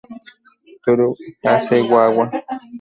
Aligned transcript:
Toru 0.81 1.07
Hasegawa 1.45 2.25